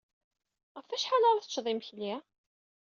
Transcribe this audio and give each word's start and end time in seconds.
Ɣef 0.75 0.87
wacḥal 0.89 1.23
ara 1.29 1.43
teččemt 1.45 1.71
imekli? 1.71 2.13